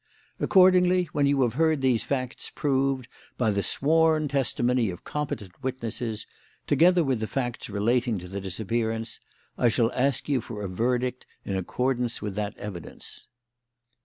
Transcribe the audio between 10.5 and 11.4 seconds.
a verdict